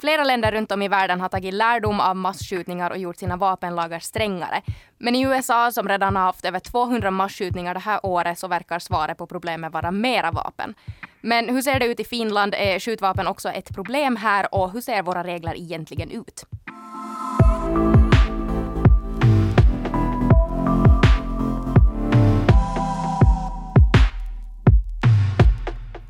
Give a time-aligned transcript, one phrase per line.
[0.00, 3.98] Flera länder runt om i världen har tagit lärdom av massskjutningar och gjort sina vapenlagar
[3.98, 4.62] strängare.
[4.98, 8.78] Men i USA, som redan har haft över 200 massskjutningar det här året, så verkar
[8.78, 10.74] svaret på problemet vara mera vapen.
[11.20, 12.54] Men hur ser det ut i Finland?
[12.54, 16.44] Är skjutvapen också ett problem här och hur ser våra regler egentligen ut?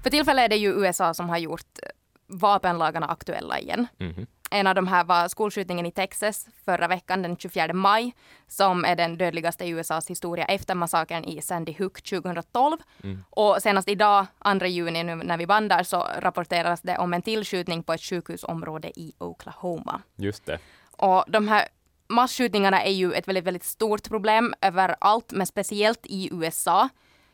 [0.03, 1.79] För tillfället är det ju USA som har gjort
[2.27, 3.87] vapenlagarna aktuella igen.
[3.99, 4.27] Mhm.
[4.51, 8.15] En av de här var skolskjutningen i Texas förra veckan den 24 maj
[8.49, 12.77] som är den dödligaste i USAs historia efter massakern i Sandy Hook 2012.
[13.03, 13.25] Mm.
[13.31, 14.27] Och senast idag,
[14.61, 19.01] 2 juni nu när vi bandar, så rapporteras det om en tillskjutning på ett sjukhusområde
[19.01, 20.03] i Oklahoma.
[20.17, 20.59] Just det.
[20.97, 21.69] Och de här
[22.09, 26.89] massskjutningarna är ju ett väldigt, väldigt stort problem överallt, men speciellt i USA.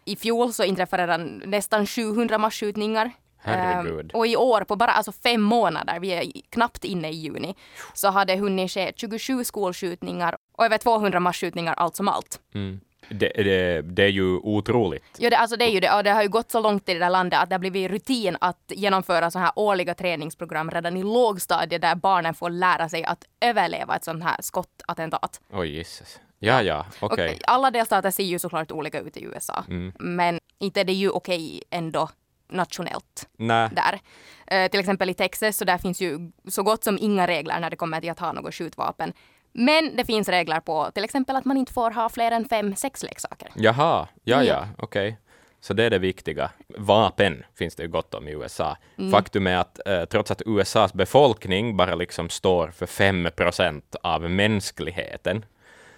[0.04, 3.10] I fjol så inträffade nästan 700 massskjutningar.
[3.42, 4.10] Herregud.
[4.14, 7.54] Ehm, och i år, på bara alltså fem månader, vi är knappt inne i juni,
[7.94, 12.40] så har det hunnit ske 27 skolskjutningar och över 200 massskjutningar allt som allt.
[12.54, 12.80] Mm.
[13.08, 15.04] Det, det, det är ju otroligt.
[15.18, 15.92] Ja, det, alltså det är ju det.
[15.92, 17.90] Och det har ju gått så långt i det där landet att det har blivit
[17.90, 23.04] rutin att genomföra så här årliga träningsprogram redan i lågstadiet där barnen får lära sig
[23.04, 25.40] att överleva ett sånt här skottattentat.
[25.52, 26.20] Oj, gisses.
[26.38, 27.34] Ja, ja, okej.
[27.34, 29.64] Och alla delstater ser ju såklart olika ut i USA.
[29.68, 29.92] Mm.
[29.98, 32.08] Men inte är det ju okej ändå
[32.52, 34.00] nationellt Nej, där.
[34.46, 37.70] Eh, till exempel i Texas så där finns ju så gott som inga regler när
[37.70, 39.12] det kommer till att ha något skjutvapen.
[39.52, 42.76] Men det finns regler på till exempel att man inte får ha fler än fem
[42.76, 43.48] sexleksaker.
[43.54, 44.66] jaha, ja, Ja.
[44.78, 45.18] okej.
[45.60, 46.50] Så det är det viktiga.
[46.78, 48.76] Vapen finns det ju gott om i USA.
[48.98, 49.10] Mm.
[49.10, 54.30] Faktum är att eh, trots att USAs befolkning bara liksom står för 5 procent av
[54.30, 55.44] mänskligheten,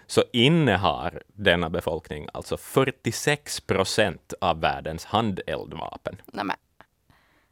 [0.06, 6.16] så innehar denna befolkning alltså 46 procent av världens handeldvapen.
[6.26, 6.56] Nej, men,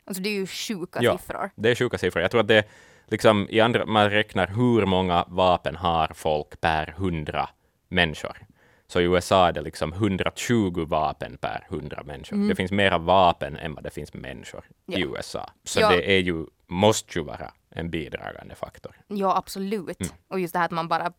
[0.04, 1.18] alltså det är ju sjuka Ja.
[1.18, 1.50] siffror.
[1.56, 2.22] Det är sjuka siffror.
[2.22, 2.64] Jag tror att det
[3.06, 7.48] liksom i andra, man räknar hur många vapen har folk per hundra
[7.88, 8.36] människor.
[8.86, 12.48] Så i USA är det liksom 120 vapen per 100 människor.
[12.48, 15.10] Det finns mera vapen än vad det finns människor i Mm.
[15.10, 15.18] Ja.
[15.18, 15.50] USA.
[15.64, 15.88] Så Ja.
[15.90, 18.96] det är ju, måste ju vara en bidragande faktor.
[19.08, 20.00] Ja, absolut.
[20.00, 20.12] Mm.
[20.28, 21.12] Och just det här att man bara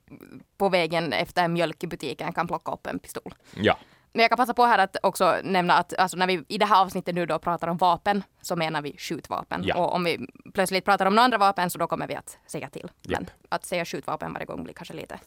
[0.57, 3.33] på vägen efter mjölk i butiken kan plocka upp en pistol.
[3.55, 3.77] Ja,
[4.13, 6.65] Men jag kan passa på här att också nämna att alltså när vi i det
[6.65, 9.61] här avsnittet nu då pratar om vapen så menar vi skjutvapen.
[9.65, 9.75] Ja.
[9.75, 12.69] Och om vi plötsligt pratar om några andra vapen så då kommer vi att säga
[12.69, 12.91] till.
[13.01, 13.31] Men Japp.
[13.49, 15.19] att säga skjutvapen varje gång blir kanske lite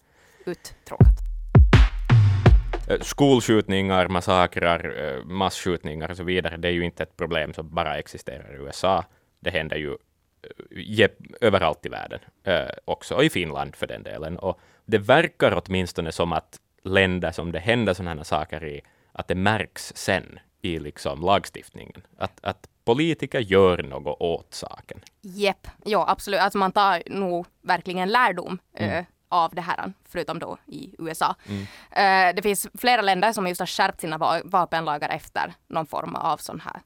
[0.46, 1.08] uttråkat.
[2.88, 7.74] Eh, Skolskjutningar, massakrer, eh, massskjutningar och så vidare, det är ju inte ett problem som
[7.74, 9.04] bara existerar i USA.
[9.40, 9.96] Det händer ju
[10.98, 14.38] eh, överallt i världen, eh, också, och i Finland för den delen.
[14.38, 18.80] Och det verkar åtminstone som att länder som det händer sådana här saker i,
[19.12, 22.02] att det märks sen i liksom lagstiftningen.
[22.18, 25.00] Att, att politiker gör något åt saken.
[25.22, 26.40] Jepp, ja absolut.
[26.40, 28.90] Alltså man tar nog verkligen lärdom Mm.
[28.98, 31.34] eh, av det här, förutom då i USA.
[31.90, 36.14] Eh, det finns flera länder som just har skärpt sina va- vapenlagar efter någon form
[36.14, 36.80] av sån här eh,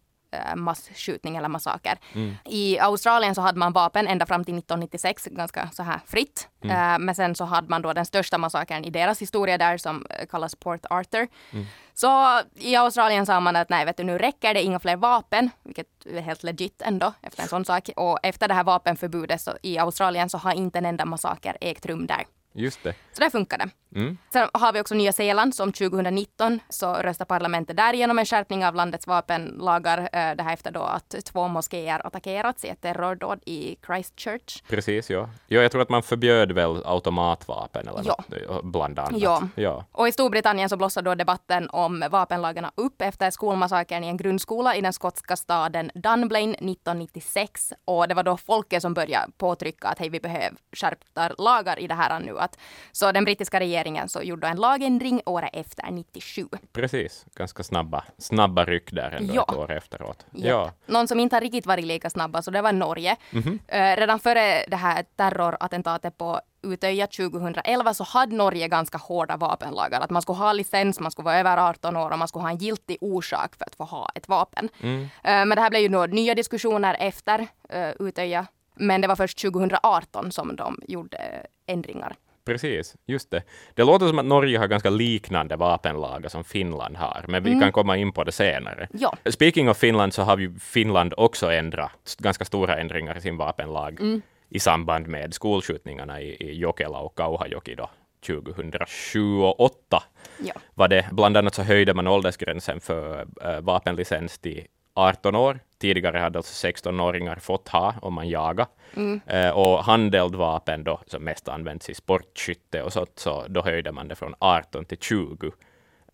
[0.56, 1.98] massskjutning eller massaker.
[2.14, 2.34] Mm.
[2.44, 6.48] I Australien så hade man vapen ända fram till 1996 ganska så här fritt.
[6.64, 6.76] Mm.
[6.76, 10.06] Eh, men sen så hade man då den största massakern i deras historia där som
[10.10, 11.28] eh, kallas Port Arthur.
[11.52, 11.66] Mm.
[11.94, 15.50] Så i Australien sa man att nej, vet du, nu räcker det inga fler vapen,
[15.62, 17.90] vilket är helt legit ändå efter en sån sak.
[17.96, 21.86] Och efter det här vapenförbudet så, i Australien så har inte en enda massaker ägt
[21.86, 22.24] rum där.
[22.52, 22.94] Just det.
[23.12, 23.68] Så där funkar det.
[23.94, 24.18] Mm.
[24.32, 28.66] Sen har vi också Nya Zeeland som 2019 så röstar parlamentet där igenom en skärpning
[28.66, 29.98] av landets vapenlagar.
[29.98, 34.62] eh, Det här efter då att två moskéer attackerats i ett terrordåd i Christchurch.
[34.68, 35.28] Precis, ja.
[35.46, 35.60] ja.
[35.62, 38.24] Jag tror att man förbjöd väl automatvapen eller Ja.
[38.28, 39.20] något, eh, bland annat.
[39.20, 39.42] Ja.
[39.54, 39.84] ja.
[39.92, 44.76] Och i Storbritannien så blossade då debatten om vapenlagarna upp efter skolmassakern i en grundskola
[44.76, 47.72] i den skotska staden Dunblane 1996.
[47.84, 51.86] Och det var då folket som började påtrycka att hej, vi behöver skärpta lagar i
[51.86, 52.38] det här nu.
[52.40, 52.58] Att,
[52.92, 56.48] så den brittiska regeringen så gjorde en lagändring året efter 97.
[56.72, 59.46] Precis, ganska snabba, snabba ryck där ändå Ja.
[59.48, 60.26] ett år efteråt.
[60.30, 60.46] Japp.
[60.46, 63.16] Ja, Någon som inte har riktigt varit lika snabba, så det var Norge.
[63.30, 63.58] Mhm.
[63.68, 70.00] Eh, redan före det här terrorattentatet på Utöja 2011 så hade Norge ganska hårda vapenlagar.
[70.00, 72.50] Att man skulle ha licens, man skulle vara över 18 år och man skulle ha
[72.50, 74.68] en giltig orsak för att få ha ett vapen.
[74.82, 75.02] Mm.
[75.02, 77.40] Eh, men det här blev ju då nya diskussioner efter
[77.74, 78.46] uh, Utöja.
[78.74, 82.16] Men det var först 2018 som de gjorde eh, ändringar.
[82.52, 83.42] Precis, just det.
[83.74, 87.54] Det låter som att Norge har ganska liknande vapenlagar som Finland har, men Mm.
[87.54, 88.88] vi kan komma in på det senare.
[88.92, 89.16] Ja.
[89.30, 94.00] Speaking of Finland så har ju Finland också ändrat ganska stora ändringar i sin vapenlag
[94.00, 94.22] Mm.
[94.48, 97.90] i samband med skolskjutningarna i, i Jokela och Kauhajoki då
[98.26, 100.02] 2007 och 2008
[100.44, 100.52] Ja.
[100.74, 101.06] var det.
[101.12, 104.64] Bland annat så höjde man åldersgränsen för äh, vapenlicens till
[105.08, 105.60] 18 år.
[105.78, 108.66] Tidigare hade alltså 16-åringar fått ha om man jagar.
[108.96, 109.20] Mm.
[109.26, 114.08] Eh, och handeldvapen då, som mest används i sportskytte och sånt, så då höjde man
[114.08, 115.52] det från 18 till 20.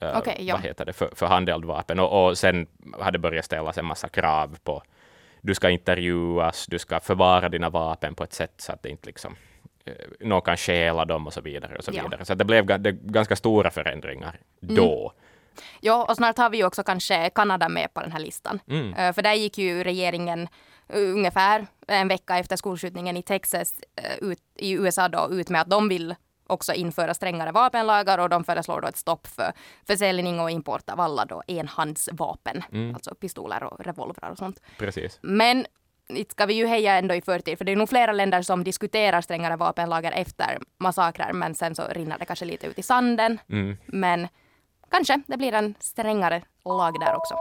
[0.01, 0.55] eh, Okej, ja.
[0.55, 2.01] Vad heter det, för, för handeldvapen.
[2.01, 2.67] Och, och sen
[3.01, 4.83] hade börjat ställas en massa krav på
[5.41, 9.07] du ska intervjuas, du ska förvara dina vapen på ett sätt så att det inte
[9.07, 9.37] liksom
[9.85, 11.77] eh, någon kan stjäla dem och så vidare.
[11.79, 12.03] Och så Ja.
[12.03, 12.25] vidare.
[12.25, 14.75] Så det blev det, ganska stora förändringar Mm.
[15.81, 18.61] Ja, och snart har vi ju också kanske Kanada med på den här listan.
[18.69, 18.95] Mm.
[18.95, 20.49] Eh, För där gick ju regeringen
[20.89, 25.61] eh, ungefär en vecka efter skolskjutningen i Texas eh, ut, i USA då ut med
[25.61, 26.15] att de vill
[26.49, 29.53] också införa strängare vapenlagar och de föreslår då ett stopp för
[29.87, 32.95] försäljning och import av alla då enhandsvapen, Mm.
[32.95, 34.61] alltså pistoler och revolvrar och sånt.
[34.79, 35.19] Precis.
[35.23, 35.67] Men
[36.09, 38.65] inte ska vi ju heja ändå i förtid, för det är nog flera länder som
[38.65, 43.39] diskuterar strängare vapenlagar efter massakrer, men sen så rinner det kanske lite ut i sanden.
[43.49, 43.77] Mm.
[43.87, 44.29] Men
[44.91, 47.35] kanske det blir en strängare lag där också.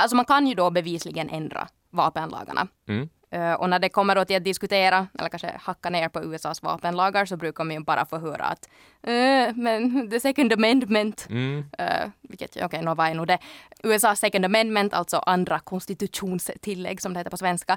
[0.00, 2.66] Alltså man kan ju då bevisligen ändra vapenlagarna.
[2.88, 3.08] Mm.
[3.30, 6.62] Eh, och när det kommer då till att diskutera, eller kanske hacka ner på USAs
[6.62, 8.68] vapenlagar, så brukar man ju bara få höra att
[9.02, 11.58] eh, men the second amendment, Mm.
[11.58, 13.38] uh, vilket, okej, nå vad är nog det?
[13.82, 17.76] USAs second amendment, alltså andra konstitutionstillägg som det heter på svenska,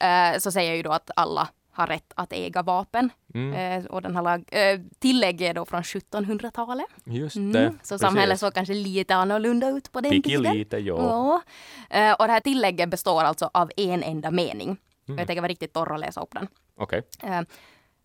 [0.00, 3.10] eh, så säger ju då att alla har rätt att äga vapen.
[3.34, 3.82] Mm.
[3.82, 6.86] Eh, och den här lag, eh, tillägget är då från 1700-talet.
[7.04, 7.40] Just det.
[7.66, 10.54] Mm, så samhället såg kanske lite annorlunda ut på den Fick ju tiden.
[10.58, 10.96] lite, ja.
[10.98, 11.42] Ja.
[11.98, 14.76] Eh, och det här tillägget består alltså av en enda mening.
[15.08, 15.18] Mm.
[15.18, 16.48] Jag tänker vara riktigt torr och läsa upp den.
[16.76, 17.02] Okej.
[17.22, 17.40] Eh,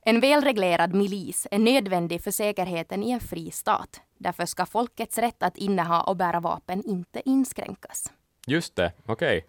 [0.05, 4.01] En välreglerad milis är nödvändig för säkerheten i en fri stat.
[4.17, 8.11] Därför ska folkets rätt att inneha och bära vapen inte inskränkas.
[8.47, 9.45] Just det, okej.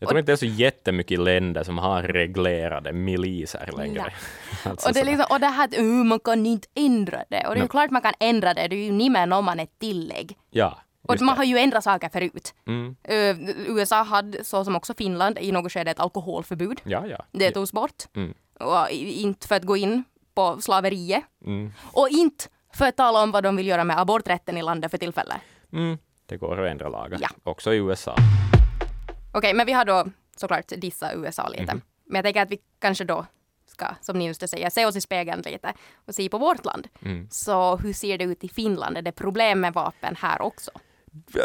[0.00, 4.12] Jag tror inte det är så jättemycket länder som har reglerade miliser längre.
[4.64, 7.46] alltså och, det är liksom, och det här att uh, man kan inte ändra det.
[7.46, 8.68] Och det är ju klart man kan ändra det.
[8.68, 10.38] Det är ju nimmen om man ett tillägg.
[10.50, 12.54] Ja, Och man har ju ändrat saker förut.
[12.66, 12.96] Mm.
[13.02, 13.36] Eh,
[13.68, 16.80] USA hade, så som också Finland, i något skede ett alkoholförbud.
[16.84, 17.24] Ja, ja.
[17.32, 18.02] Det togs bort.
[18.16, 18.34] Mm.
[18.60, 20.04] Och inte för att gå in
[20.34, 21.22] på slaveriet.
[21.46, 21.72] Mm.
[21.92, 22.44] Och inte
[22.74, 25.36] för att tala om vad de vill göra med aborträtten i landet för tillfället.
[25.72, 25.98] Mm.
[26.26, 27.18] Det går att ändra lagar.
[27.22, 27.28] Ja.
[27.44, 28.16] Också i USA.
[29.32, 30.06] Okej, men vi har då
[30.36, 31.74] såklart dissa USA lite.
[31.74, 31.80] Mhm.
[32.06, 33.26] Men jag tänker att vi kanske då
[33.66, 35.72] ska, som Ninus säger, se oss i spegeln lite
[36.06, 36.88] och se på vårt land.
[37.04, 37.28] Mm.
[37.30, 38.96] Så hur ser det ut i Finland?
[38.96, 40.70] Är det problem med vapen här också?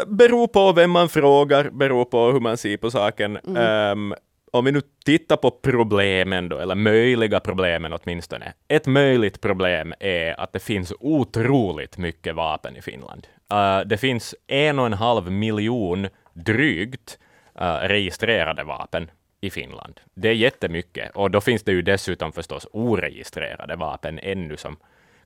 [0.06, 3.36] Beror på vem man frågar, beror på hur man ser på saken.
[3.36, 3.56] Mm.
[3.56, 4.14] Ehm,
[4.52, 8.52] om vi nu tittar på problemen då, eller möjliga problemen åtminstone.
[8.68, 13.26] Ett möjligt problem är att det finns otroligt mycket vapen i Finland.
[13.52, 17.18] Eh, det finns en och en halv miljon drygt
[17.64, 19.10] registrerade vapen
[19.40, 20.00] i Finland.
[20.14, 21.10] Det är jättemycket.
[21.16, 24.76] Och då finns det ju dessutom förstås oregistrerade vapen ännu som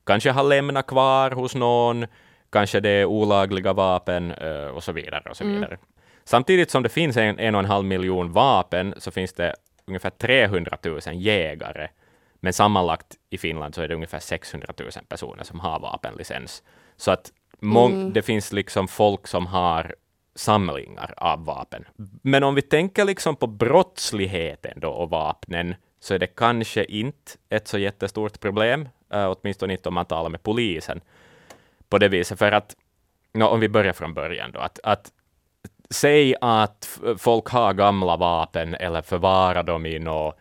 [0.03, 2.05] kanske har lämnat kvar hos någon,
[2.49, 5.29] kanske det är olagliga vapen eh, och så vidare.
[5.29, 5.77] och så vidare.
[6.23, 9.55] Samtidigt som det finns en, en och en halv miljon vapen så finns det
[9.85, 11.87] ungefär 300 000 jägare.
[12.39, 16.63] Men sammanlagt i Finland så är det ungefär 600 000 personer som har vapenlicens.
[16.97, 19.95] Så att mång- det finns liksom folk som har
[20.35, 21.85] samlingar av vapen.
[22.21, 27.31] Men om vi tänker liksom på brottsligheten då och vapnen så är det kanske inte
[27.49, 31.01] ett så jättestort problem, uh, åtminstone inte om man talar med polisen
[31.89, 32.39] på det viset.
[32.39, 32.75] För att,
[33.33, 35.11] no, om vi börjar från början då, att, att
[35.89, 40.33] säg att folk har gamla vapen eller förvarar dem i någon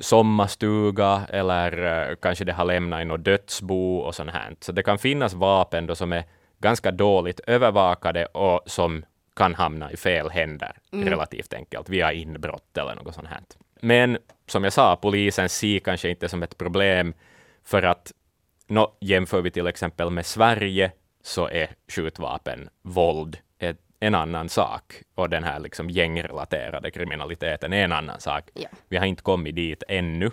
[0.00, 4.56] sommarstuga eller eh, kanske det har lämnat i något dödsbo och sånt här.
[4.60, 6.24] Så det kan finnas vapen då som är
[6.58, 9.04] ganska dåligt övervakade och som
[9.36, 13.40] kan hamna i fel händer relativt enkelt via inbrott eller något sånt här.
[13.80, 17.14] Men som jag sa, polisen ser kanske inte som ett problem
[17.64, 18.12] för att
[18.66, 25.02] nå, jämför vi till exempel med Sverige så är skjutvapen våld ett, en annan sak
[25.14, 28.50] och den här liksom gängrelaterade kriminaliteten är en annan sak.
[28.54, 28.68] Ja.
[28.88, 30.30] Vi har inte kommit dit ännu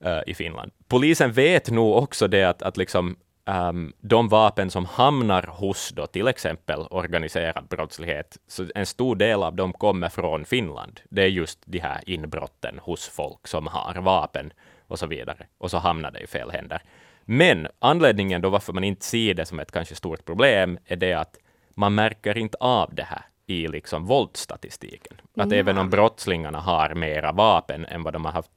[0.00, 0.72] eh, i Finland.
[0.88, 3.16] Polisen vet nog också det att, att liksom,
[3.48, 9.42] ehm, de vapen som hamnar hos då, till exempel organiserad brottslighet, så en stor del
[9.42, 11.00] av dem kommer från Finland.
[11.10, 14.52] Det är just de här inbrotten hos folk som har vapen
[14.86, 15.46] och så vidare.
[15.58, 16.82] Och så hamnar det i fel händer.
[17.24, 21.12] Men anledningen då varför man inte ser det som ett kanske stort problem är det
[21.12, 21.36] att
[21.74, 25.20] man märker inte av det här i liksom våldsstatistiken.
[25.36, 28.50] Att även om brottslingarna har mera vapen än vad de har haft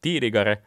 [0.00, 0.58] tidigare,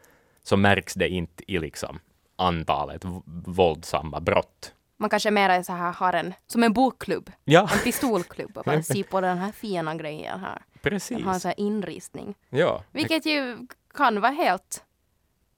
[0.42, 2.00] så märks det inte i liksom
[2.40, 3.02] antalet
[3.46, 4.74] våldsamma brott.
[4.96, 8.82] Man kanske mera så här har en, som en bokklubb, Ja, en pistolklubb och bara
[8.94, 10.62] se på den här fina grejen här.
[10.72, 11.24] Den precis.
[11.24, 12.34] har en så här inristning.
[12.50, 13.58] Ja, Vilket ju
[13.94, 14.84] kan vara helt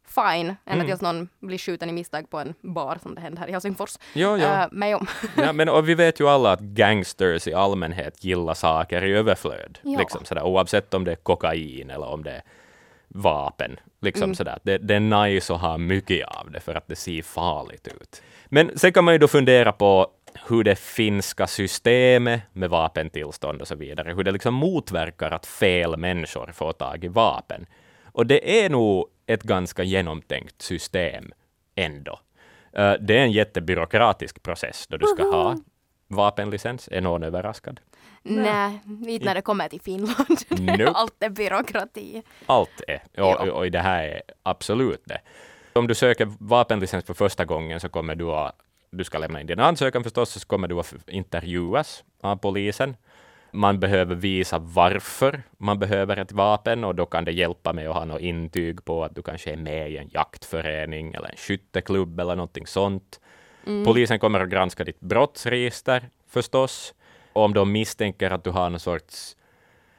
[0.07, 0.87] fine, ända Mm.
[0.87, 3.99] tills någon blir skjuten i misstag på en bar som det hände här i Helsingfors.
[4.13, 4.45] Jo, jo.
[4.45, 4.99] Eh, men jo.
[5.37, 9.79] Ja, men och vi vet ju alla att gangsters i allmänhet gillar saker i överflöd.
[9.83, 9.99] Ja.
[9.99, 12.43] Liksom sådär, oavsett om det är kokain eller om det är
[13.15, 13.77] vapen.
[14.01, 14.35] Liksom Mm.
[14.35, 14.59] sådär.
[14.63, 18.23] Det, det är nice att ha mycket av det för att det ser farligt ut.
[18.47, 20.07] Men sen kan man ju då fundera på
[20.49, 25.97] hur det finska systemet med vapentillstånd och så vidare, hur det liksom motverkar att fel
[25.97, 27.67] människor får tag i vapen.
[28.13, 31.33] Och det är nog ett ganska genomtänkt system
[31.75, 32.21] ändå.
[32.73, 35.57] Eh, det är en jättebyråkratisk process då du ska ha
[36.09, 36.89] vapenlicens.
[36.93, 37.81] Är någon överraskad?
[38.23, 40.39] Nej, inte när det kommer till Finland.
[40.51, 40.93] Nope.
[40.95, 42.23] Allt är byråkrati.
[42.47, 45.21] Allt är, och, och, det här är absolut det.
[45.73, 48.57] Om du söker vapenlicens för första gången så kommer du att,
[48.91, 52.97] du ska lämna in din ansökan förstås, så kommer du att intervjuas av polisen.
[53.55, 57.95] Man behöver visa varför man behöver ett vapen och då kan det hjälpa med att
[57.95, 62.21] ha något intyg på att du kanske är med i en jaktförening eller en skytteklubb
[62.21, 63.21] eller någonting sånt.
[63.85, 66.95] Polisen kommer att granska ditt brottsregister förstås.
[67.33, 69.37] Och om de misstänker att du har någon sorts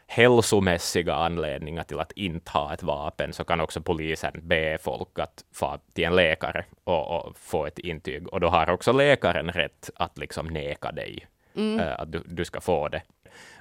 [0.08, 5.44] hälsomässiga anledningar till att inte ha ett vapen så kan också polisen be folk att
[5.54, 8.28] få till en läkare och, och få ett intyg.
[8.28, 12.62] Och då har också läkaren rätt att liksom neka dig eh, att du, du ska
[12.62, 13.02] få det.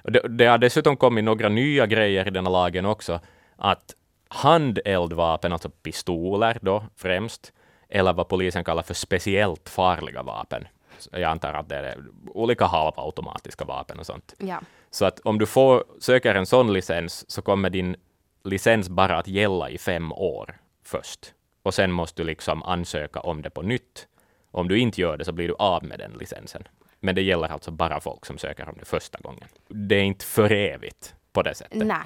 [0.03, 0.27] Och det.
[0.27, 3.19] Det har dessutom kommit några nya grejer i den här lagen också.
[3.55, 3.95] Att
[4.27, 7.53] handeldvapen, alltså pistoler då främst,
[7.89, 10.67] eller vad polisen kallar för speciellt farliga vapen.
[11.11, 14.33] Jag antar att det är olika halvautomatiska vapen och sånt.
[14.37, 14.59] Ja.
[14.91, 17.95] Så att om du får, söker en sån licens så kommer din
[18.43, 21.33] licens bara att gälla i fem år först.
[21.63, 24.07] Och sen måste du liksom ansöka om det på nytt.
[24.51, 26.63] Om du inte gör det så blir du av med den licensen.
[26.99, 29.47] Men det gäller alltså bara folk som söker om det första gången.
[29.67, 31.87] Det är inte för evigt på det sättet.
[31.87, 31.97] Nej.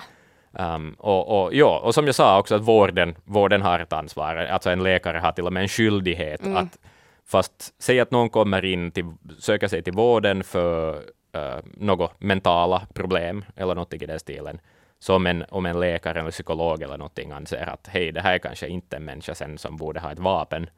[0.51, 4.35] Um, och, och, ja, och som jag sa också att vården, vården har ett ansvar.
[4.35, 6.79] Alltså en läkare har till och med en skyldighet att
[7.27, 10.95] fast säg att någon kommer in till, söker sig till vården för
[11.37, 14.59] uh, något mentala problem eller någonting i den stilen.
[14.99, 18.33] Så om en, om en läkare eller psykolog eller någonting anser att hej, det här
[18.33, 20.69] är kanske inte en människa sen som borde ha ett vapen,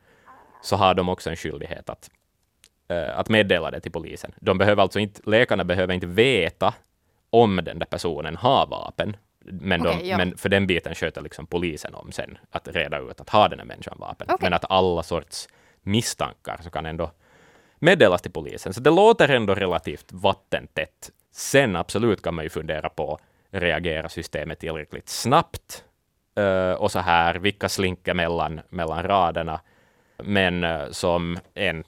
[0.62, 2.10] så har de också en skyldighet att,
[2.88, 4.32] eh, att meddela det till polisen.
[4.40, 6.74] De behöver alltså inte, läkarna behöver inte veta
[7.30, 10.18] om den där personen har vapen, men, de, Okej, ja.
[10.18, 13.60] men för den biten sköter liksom polisen om sen, att reda ut att har den
[13.60, 14.28] här människan vapen.
[14.30, 14.38] Okej.
[14.42, 15.48] Men att alla sorts
[15.82, 17.12] misstankar så kan ändå
[17.80, 18.74] meddelas till polisen.
[18.74, 21.12] Så det låter ändå relativt vattentätt.
[21.32, 23.20] Sen absolut kan man ju fundera på,
[23.52, 25.84] reagerar systemet tillräckligt snabbt?
[26.36, 29.62] Eh, och så här, vilka slinker mellan, mellan raderna?
[30.24, 31.84] Men eh, som en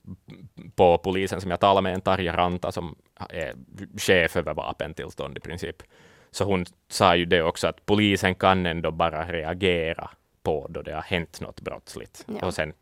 [0.76, 2.96] på polisen som jag talade med, en Tarja Ranta som
[3.30, 3.54] är
[3.98, 5.84] chef över vapentillstånd i princip,
[6.32, 10.10] så hon sa ju det också att polisen kan ändå bara reagera
[10.44, 12.26] på då det har hänt något brottsligt.
[12.28, 12.46] Ja.
[12.46, 12.74] Och sen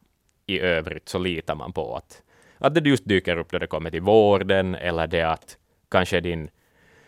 [0.50, 2.22] i övrigt så litar man på att,
[2.58, 5.58] att det just dyker upp då det kommer till vården eller det att
[5.92, 6.50] kanske din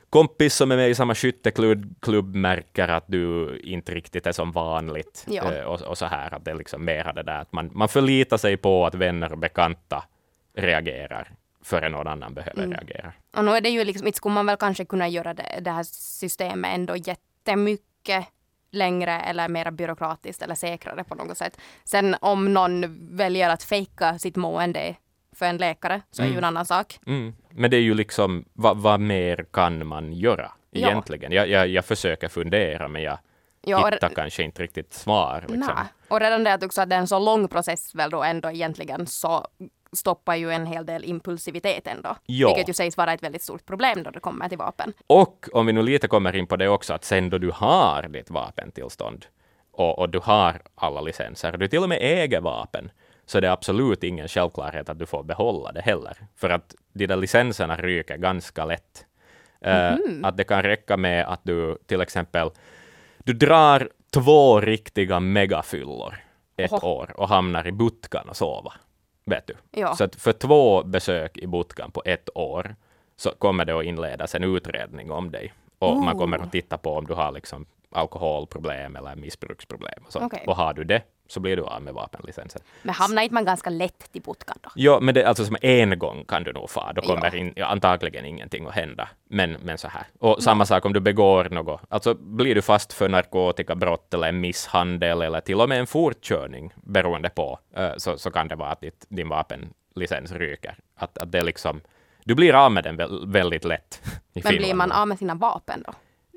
[0.09, 4.51] kompis som är med i samma skytteklubb klubb märker att du inte riktigt är som
[4.51, 5.25] vanligt.
[5.29, 5.53] Ja.
[5.53, 7.89] Eh, och, och så här, att det är liksom mera det där att man, man
[7.89, 10.03] förlitar sig på att vänner och bekanta
[10.55, 11.31] reagerar
[11.63, 12.71] före någon annan behöver Mm.
[12.71, 13.13] reagera.
[13.37, 15.71] Och nu är det ju liksom, inte skulle man väl kanske kunna göra det, det
[15.71, 18.25] här systemet ändå jättemycket
[18.71, 21.57] längre eller mer byråkratiskt eller säkrare på något sätt.
[21.83, 24.95] Sen om någon väljer att fejka sitt mående
[25.35, 26.99] för en läkare så är ju en annan sak.
[27.07, 27.33] Mm.
[27.49, 30.87] Men det är ju liksom, vad, vad mer kan man göra Ja.
[30.87, 31.31] egentligen?
[31.31, 33.17] Jag, jag, jag försöker fundera, men jag
[33.63, 35.45] Ja, hittar kanske inte riktigt svar.
[35.47, 35.73] Liksom.
[36.07, 38.51] och redan det att också att det är en så lång process väl då ändå
[38.51, 39.47] egentligen så
[39.95, 42.15] stoppar ju en hel del impulsivitet ändå.
[42.25, 42.47] Ja.
[42.47, 44.93] Vilket ju sägs vara ett väldigt stort problem då det kommer till vapen.
[45.07, 48.03] Och om vi nu lite kommer in på det också, att sen då du har
[48.03, 49.25] ditt vapentillstånd
[49.71, 52.91] och, och du har alla licenser, du till och med äger vapen,
[53.25, 56.17] så är det absolut ingen självklarhet att du får behålla det heller.
[56.35, 59.05] För att de där licenserna ryker ganska lätt.
[59.61, 62.49] Eh, att det kan räcka med att du till exempel
[63.17, 66.15] du drar två riktiga megafyllor
[66.57, 66.87] ett Oho.
[66.87, 68.73] år och hamnar i Butkan och sova.
[69.25, 69.53] Vet du?
[69.71, 69.95] Ja.
[69.95, 72.75] Så för två besök i Butkan på ett år
[73.15, 75.53] så kommer det att inledas en utredning om dig.
[75.79, 80.03] Och man kommer att titta på om du har liksom alkoholproblem eller missbruksproblem.
[80.05, 80.33] Och, sånt.
[80.33, 80.43] Okej.
[80.47, 82.61] och har du det så blir du av med vapenlicensen.
[82.83, 84.69] Men hamnar inte man ganska lätt till Putkan då?
[84.75, 86.91] Ja, men det alltså som en gång kan du nog få.
[86.95, 87.37] Då kommer Ja.
[87.37, 89.09] in, antagligen ingenting att hända.
[89.29, 90.03] Men, men så här.
[90.19, 91.81] Och samma sak om du begår något.
[91.89, 96.73] Alltså blir du fast för narkotikabrott eller en misshandel eller till och med en fortkörning
[96.75, 100.75] beroende på, eh, så, så kan det vara att ditt, din vapenlicens ryker.
[100.95, 101.81] Att, att det liksom,
[102.23, 104.01] du blir av med den väl, väldigt lätt
[104.33, 105.93] i Men blir man av med sina vapen då?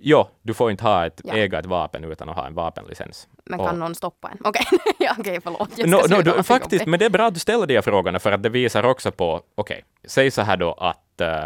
[0.06, 1.34] Jo, du får inte ha ett, Ja.
[1.34, 3.28] äga ett vapen utan att ha en vapenlicens.
[3.44, 4.38] Men Och- kan någon stoppa en?
[4.44, 4.64] Okej,
[4.98, 5.78] ja, okej, förlåt.
[5.78, 6.90] Jag No, no, du, faktiskt, jobbig.
[6.90, 9.12] men det är bra att du ställer de här frågorna för att det visar också
[9.12, 11.44] på, okej, säg så här då att eh,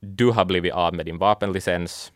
[0.00, 2.12] du har blivit av med din vapenlicens,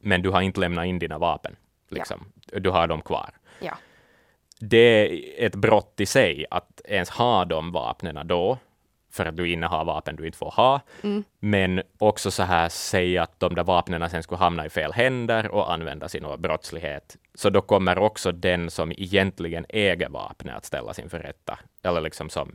[0.00, 1.56] men du har inte lämnat in dina vapen.
[1.88, 2.24] Liksom.
[2.44, 3.30] Du har dem kvar.
[3.60, 3.74] Ja.
[4.60, 8.58] Det är ett brott i sig att ens ha de vapnen då,
[9.12, 11.24] för att du innehar vapen du inte får ha, Mm.
[11.40, 15.48] men också så här säga att de där vapnen sen skulle hamna i fel händer
[15.50, 17.16] och användas i någon brottslighet.
[17.34, 21.58] Så då kommer också den som egentligen äger vapnet att ställas inför rätta.
[21.82, 22.52] Eller liksom som,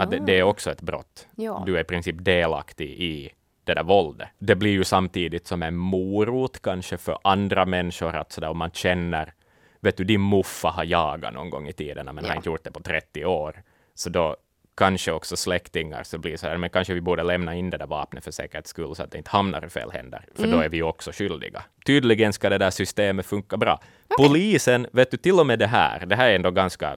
[0.00, 1.26] att det, det är också ett brott.
[1.36, 1.62] Ja.
[1.66, 3.30] Du är i princip delaktig i
[3.64, 4.28] det där våldet.
[4.38, 8.70] Det blir ju samtidigt som en morot kanske för andra människor att sådär om man
[8.70, 9.32] känner,
[9.80, 12.28] vet du, din muffa har jagat någon gång i tiden, men Ja.
[12.30, 13.62] har inte gjort det på 30 år.
[13.94, 14.36] Så då
[14.78, 17.86] kanske också släktingar så blir så här, men kanske vi borde lämna in det där
[17.86, 20.68] vapnet för säkerhets skull så att det inte hamnar i fel händer, för då är
[20.68, 21.64] vi ju också skyldiga.
[21.86, 23.80] Tydligen ska det där systemet funka bra.
[24.18, 26.96] Polisen, vet du, till och med det här, det här är ändå ganska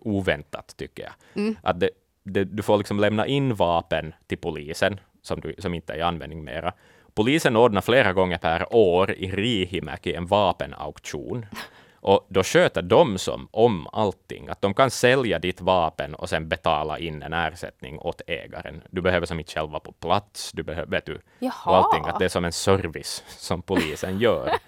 [0.00, 1.12] oväntat tycker jag.
[1.62, 1.90] Att det,
[2.22, 6.02] det, du får liksom lämna in vapen till polisen som, du, som inte är i
[6.02, 6.72] användning mera.
[7.14, 11.46] Polisen ordnar flera gånger per år i Riihimäki en vapenauktion.
[12.02, 16.48] Och då sköter de som om allting, att de kan sälja ditt vapen och sen
[16.48, 18.82] betala in en ersättning åt ägaren.
[18.90, 21.20] Du behöver som inte själv vara på plats, du behöver, vet du,
[21.66, 24.50] och allting, att det är som en service som polisen gör.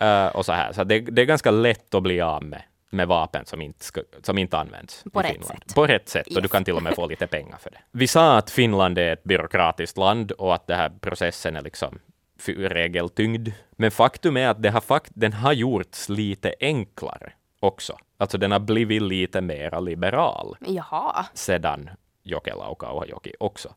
[0.00, 3.08] Eh, och så här, så det, det är ganska lätt att bli av med, med
[3.08, 5.58] vapen som inte, ska, som inte används På i rätt Finland.
[5.66, 5.74] sätt.
[5.74, 6.50] På rätt sätt, och du Yes.
[6.52, 7.78] kan till och med få lite pengar för det.
[7.92, 11.98] Vi sa att Finland är ett byråkratiskt land och att den här processen är liksom
[12.46, 13.52] regeltyngd.
[13.70, 17.98] Men faktum är att det har fakt den har gjorts lite enklare också.
[18.18, 21.26] Alltså den har blivit lite mera liberal Jaha.
[21.34, 21.90] sedan
[22.22, 23.74] Jokela och Kauhajoki också.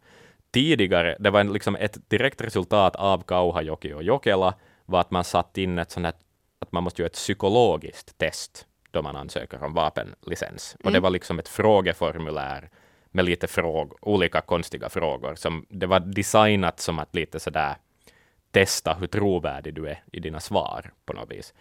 [0.51, 4.53] Tidigare, det var en, liksom ett direkt resultat av Kauhajoki och Jokela,
[4.85, 6.13] var att man satt in ett sånt här,
[6.59, 10.77] att man måste göra ett psykologiskt test då man ansöker om vapenlicens.
[10.83, 12.69] Och det var liksom ett frågeformulär
[13.11, 15.35] med lite fråg, olika konstiga frågor.
[15.35, 17.75] Som, det var designat som att lite sådär
[18.51, 21.53] testa hur trovärdig du är i dina svar på något vis.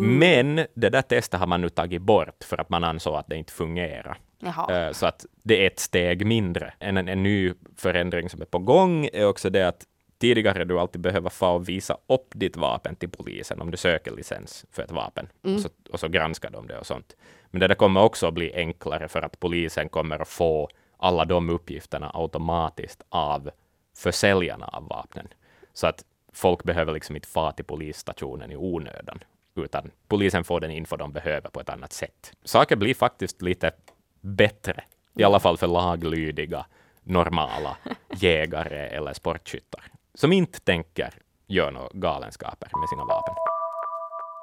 [0.00, 3.36] Men det där testet har man nu tagit bort för att man ansåg att det
[3.36, 4.18] inte fungerar.
[4.38, 4.86] Jaha.
[4.86, 6.74] Eh, Så att det är ett steg mindre.
[6.78, 9.86] En, en, en ny förändring som är på gång är också det att
[10.18, 14.10] tidigare du alltid behöver få och visa upp ditt vapen till polisen om du söker
[14.10, 15.28] licens för ett vapen.
[15.42, 17.16] Och, så, och så granskar de det och sånt.
[17.50, 21.24] Men det där kommer också att bli enklare för att polisen kommer att få alla
[21.24, 23.50] de uppgifterna automatiskt av
[23.96, 25.28] försäljarna av vapnen.
[25.72, 29.18] Så att folk behöver liksom inte fara till polisstationen i onödan,
[29.54, 32.32] utan polisen får den info de behöver på ett annat sätt.
[32.44, 33.72] Saker blir faktiskt lite
[34.20, 36.66] bättre, i alla fall för laglydiga,
[37.02, 37.76] normala
[38.16, 41.14] jägare eller sportskyttar, som inte tänker
[41.46, 43.34] göra några galenskaper med sina vapen.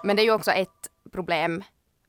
[0.03, 1.63] Men det är ju också ett problem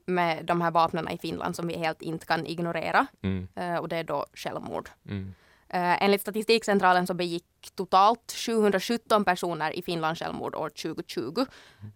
[0.05, 3.07] med de här vapnen i Finland som vi helt inte kan ignorera.
[3.21, 4.89] Mm, Eh, och det är då självmord.
[5.09, 5.33] mm,
[5.73, 11.45] enligt Statistikcentralen så begick totalt 717 personer i Finland självmord år 2020.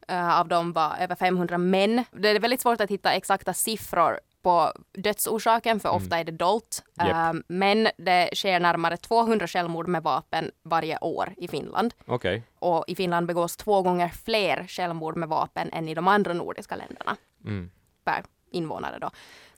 [0.07, 2.03] Eh, av dem var över 500 män.
[2.11, 6.83] Det är väldigt svårt att hitta exakta siffror på dödsorsaken, för ofta är det dolt.
[7.01, 11.93] Eh, men det sker närmare 200 självmord med vapen varje år i Finland.
[12.05, 12.43] Okej.
[12.59, 16.75] Och i Finland begås två gånger fler självmord med vapen än i de andra nordiska
[16.75, 17.71] länderna Mm.
[18.03, 18.99] per invånare.
[18.99, 19.09] Då.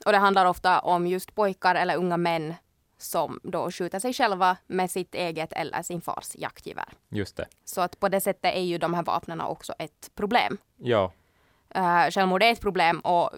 [0.06, 2.54] Och det handlar ofta om just pojkar eller unga män
[2.98, 6.88] som då skjuter sig själva med sitt eget eller sin fars jaktgevär.
[7.08, 7.46] Just det.
[7.64, 10.58] Så att på det sättet är ju de här vapnen också ett problem.
[10.76, 11.12] Ja.
[11.76, 13.30] Uh, självmord är ett problem och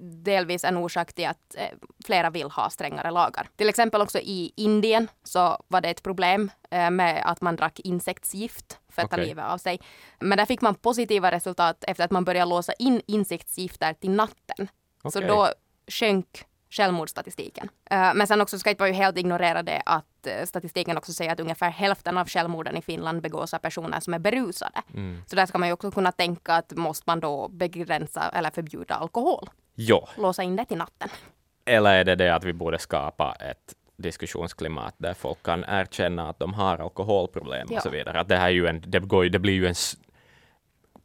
[0.00, 1.68] delvis en orsak till att eh,
[2.04, 3.48] flera vill ha strängare lagar.
[3.56, 7.80] Till exempel också i Indien så var det ett problem eh, med att man drack
[7.80, 9.26] insektsgift för att ta Okej.
[9.26, 9.80] livet av sig.
[10.20, 14.68] Men där fick man positiva resultat efter att man började låsa in insektsgifter till natten.
[15.02, 15.28] Så Okej.
[15.28, 15.48] då
[15.86, 17.68] sjönk självmordsstatistiken.
[17.90, 21.32] Eh, men sen också ska inte vara helt ignorera det att eh, statistiken också säger
[21.32, 24.82] att ungefär hälften av självmorden i Finland begås av personer som är berusade.
[24.94, 25.22] Mm.
[25.26, 28.94] Så där ska man ju också kunna tänka att måste man då begränsa eller förbjuda
[28.94, 29.50] alkohol?
[29.74, 30.06] Jo.
[30.18, 31.08] Låsa in det till natten?
[31.64, 36.38] Eller är det det att vi borde skapa ett diskussionsklimat där folk kan erkänna att
[36.38, 37.76] de har alkoholproblem Ja.
[37.76, 38.20] och så vidare.
[38.20, 39.74] Att det, här är ju en, det, går, det blir ju en...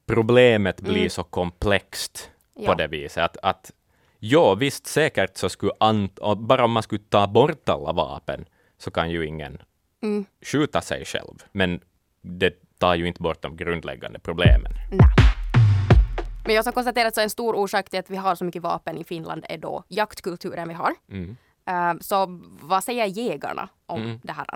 [0.05, 1.09] Problemet blir Mm.
[1.09, 2.75] så komplext på Ja.
[2.75, 3.71] det viset att, att
[4.19, 5.71] ja, visst säkert så skulle
[6.37, 8.45] bara om man skulle ta bort alla vapen
[8.77, 9.61] så kan ju ingen
[10.01, 10.25] Mm.
[10.45, 11.43] skjuta sig själv.
[11.51, 11.81] Men
[12.21, 14.71] det tar ju inte bort de grundläggande problemen.
[14.91, 15.07] Nej.
[16.45, 18.97] Men jag har konstaterat att en stor orsak till att vi har så mycket vapen
[18.97, 20.93] i Finland är då jaktkulturen vi har.
[21.11, 21.37] Mm.
[21.65, 22.25] Eh, så
[22.61, 24.19] vad säger jägarna om Mm.
[24.23, 24.47] det här?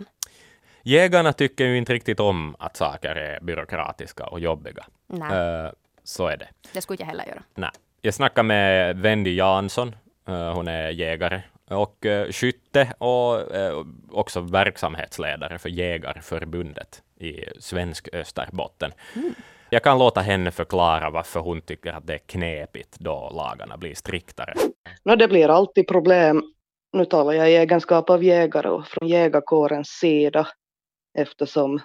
[0.83, 4.85] jägarna tycker ju inte riktigt om att saker är byråkratiska och jobbiga.
[5.07, 5.71] Nej, Uh,
[6.03, 6.49] så är det.
[6.73, 7.43] det skulle jag heller göra.
[7.55, 7.69] Nej.
[8.03, 9.95] Jag snackade med Wendy Jansson,
[10.29, 18.09] uh, hon är jägare och uh, skytte och uh, också verksamhetsledare för Jägarförbundet i svensk
[18.13, 18.91] Österbotten.
[19.15, 19.33] Mm.
[19.69, 23.95] Jag kan låta henne förklara varför hon tycker att det är knepigt då lagarna blir
[23.95, 24.53] striktare.
[25.03, 26.43] No, det blir alltid problem.
[26.93, 30.47] Nu talar jag i egenskap av jägare och från jägarkårens sida
[31.17, 31.79] eftersom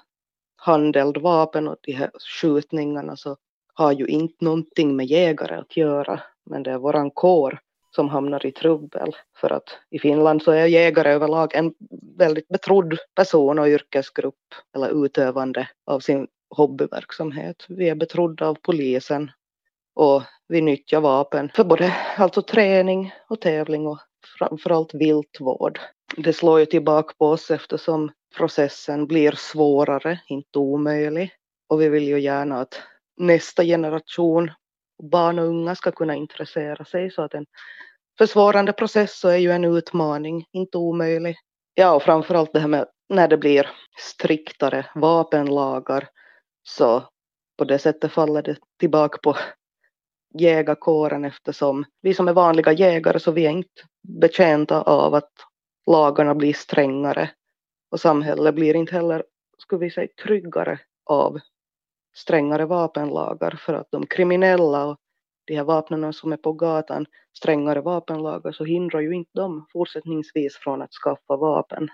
[0.56, 3.36] handeld vapen och de här skjutningarna så
[3.76, 7.58] har ju inte någonting med jägare att göra, men det är våran kår
[7.94, 9.16] som hamnar i trubbel.
[9.40, 11.74] För att i Finland så är jägare överlag en
[12.16, 17.66] väldigt betrodd person och yrkesgrupp eller utövande av sin hobbyverksamhet.
[17.68, 19.30] Vi är betrodda av polisen
[19.94, 23.98] och vi nyttjar vapen för både alltså träning och tävling och
[24.38, 25.78] framförallt viltvård.
[26.16, 31.30] Det slår ju tillbaka på oss eftersom processen blir svårare, inte omöjlig.
[31.68, 32.82] Och vi vill ju gärna att
[33.16, 34.50] nästa generation
[35.02, 37.46] barn och unga ska kunna intressera sig så att en
[38.18, 41.36] försvårande process så är ju en utmaning, inte omöjlig.
[41.74, 46.08] Ja, och framförallt det här med när det blir striktare vapenlagar
[46.62, 47.08] så
[47.58, 49.36] på det sättet faller det tillbaka på
[50.38, 53.82] jägarkåren eftersom vi som är vanliga jägare så vi är inte
[54.20, 55.32] betjänta av att
[55.86, 57.30] lagarna blir strängare
[57.90, 59.24] och samhället blir inte heller,
[59.58, 61.38] skulle vi säga, tryggare av
[62.16, 64.96] strängare vapenlagar för att de kriminella och
[65.46, 67.06] de här vapnen som är på gatan,
[67.38, 71.88] strängare vapenlagar, så hindrar ju inte dem fortsättningsvis från att skaffa vapen.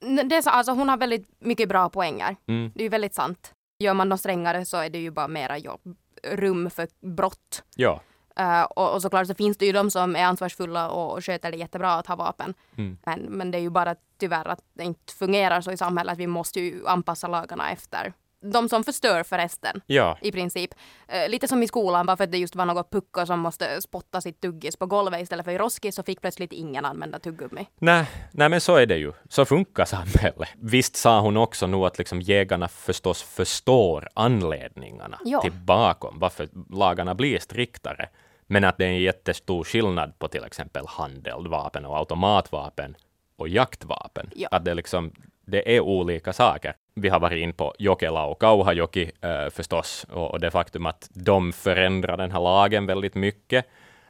[0.00, 2.36] Det är så, alltså, hon har väldigt mycket bra poänger.
[2.46, 2.72] Mm.
[2.74, 3.52] Det är ju väldigt sant.
[3.78, 5.80] Gör man dem strängare så är det ju bara mera jobb,
[6.22, 7.62] rum för brott.
[7.76, 8.00] Ja.
[8.40, 11.50] Uh, och, och såklart så finns det ju de som är ansvarsfulla och, och sköter
[11.50, 12.54] det jättebra att ha vapen.
[12.76, 12.98] Mm.
[13.06, 16.18] Men, men det är ju bara tyvärr att det inte fungerar så i samhället.
[16.18, 19.80] Vi måste ju anpassa lagarna efter de som förstör för resten.
[19.86, 20.18] Ja.
[20.22, 20.70] I princip.
[21.14, 23.82] Uh, lite som i skolan, bara för att det just var något pucko som måste
[23.82, 27.66] spotta sitt tuggis på golvet istället för i roskis så fick plötsligt ingen använda tuggummi.
[27.78, 29.12] Nej, nej, men så är det ju.
[29.28, 30.48] Så funkar samhället.
[30.56, 35.40] Visst sa hon också nu att liksom jägarna förstås förstår anledningarna Ja.
[35.40, 38.08] till bakom varför lagarna blir striktare.
[38.46, 42.96] Men att det är en jättestor skillnad på till exempel handeldvapen och automatvapen
[43.36, 44.30] och jaktvapen.
[44.34, 44.48] Ja.
[44.50, 45.12] Att det, liksom,
[45.46, 46.76] det är olika saker.
[47.00, 51.08] Vi har varit in på Jokela och Kauhajoki eh, förstås, och, och det faktum att
[51.14, 53.64] de förändrar den här lagen väldigt mycket.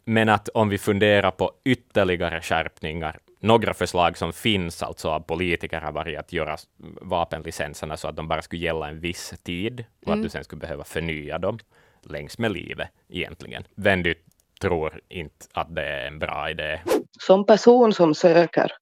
[0.05, 5.81] Men att om vi funderar på ytterligare skärpningar, några förslag som finns alltså av politiker
[5.81, 6.57] har varit att göra
[7.03, 10.19] vapenlicenserna så att de bara skulle gälla en viss tid och Mm.
[10.21, 11.59] att du sen skulle behöva förnya dem
[12.03, 13.65] längs med livet egentligen.
[13.75, 14.15] Vem du
[14.61, 16.81] tror inte att det är en bra idé.
[17.21, 18.73] Som person som söker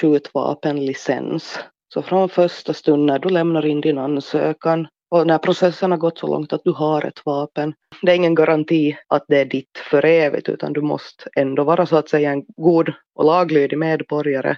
[0.00, 1.58] skjutvapenlicens
[1.94, 6.18] så från första stund när du lämnar in din ansökan och när processen har gått
[6.18, 7.74] så långt att du har ett vapen.
[8.02, 11.86] Det är ingen garanti att det är ditt för evigt utan du måste ändå vara
[11.86, 14.56] så att säga en god och laglydig medborgare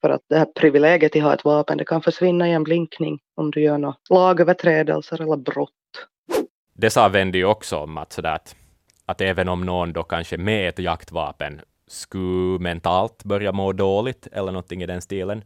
[0.00, 3.18] för att det här privilegiet att ha ett vapen det kan försvinna i en blinkning
[3.34, 5.70] om du gör några lagöverträdelser eller brott.
[6.74, 8.56] Det sa Wendy också om att, sådär att,
[9.06, 14.52] att även om någon då kanske med ett jaktvapen skulle mentalt börja må dåligt eller
[14.52, 15.44] någonting i den stilen,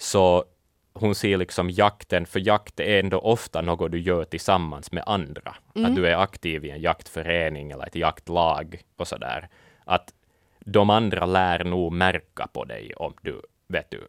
[0.00, 0.44] så
[0.92, 5.56] hon ser liksom jakten, för jakt är ändå ofta något du gör tillsammans med andra.
[5.74, 9.48] Att du är aktiv i en jaktförening eller ett jaktlag och sådär.
[9.84, 10.14] Att
[10.60, 14.08] de andra lär nog märka på dig om du, vet du,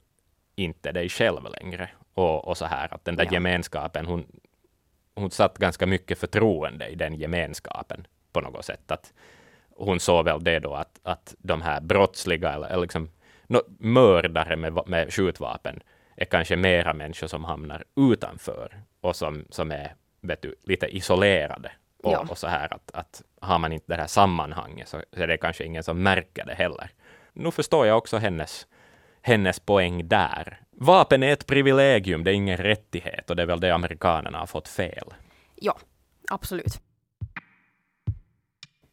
[0.55, 1.89] inte är dig själv längre.
[2.13, 3.31] Och, och så här, att den där Ja.
[3.33, 4.25] gemenskapen, hon,
[5.15, 8.91] hon satt ganska mycket förtroende i den gemenskapen på något sätt.
[8.91, 9.13] Att
[9.75, 13.09] hon såg väl det då att, att de här brottsliga eller, eller liksom
[13.51, 15.83] no, mördare med, med skjutvapen
[16.15, 21.71] är kanske mera människor som hamnar utanför och som, som är vet du, lite isolerade.
[22.03, 22.25] Och, Ja.
[22.29, 25.37] och så här att, att har man inte det här sammanhanget så, så är det
[25.37, 26.89] kanske ingen som märker det heller.
[27.33, 28.67] Nu förstår jag också hennes,
[29.21, 30.59] hennes poäng där.
[30.71, 34.45] Vapen är ett privilegium, det är ingen rättighet och det är väl det amerikanerna har
[34.45, 35.13] fått fel.
[35.55, 35.77] Ja,
[36.29, 36.81] absolut.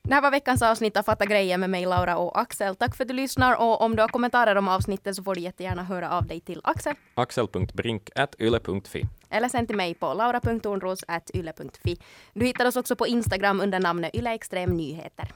[0.08, 2.76] Det här var veckans avsnitt av Fatta grejer med mig, Laura och Axel.
[2.76, 5.40] Tack för att du lyssnar och om du har kommentarer om avsnittet så får du
[5.40, 11.96] jättegärna höra av dig till Axel axel.brink.yle.fi eller sen till mig på laura.tornros.yle.fi.
[12.32, 15.32] Du hittar oss också på Instagram under namnet yleextremnyheter.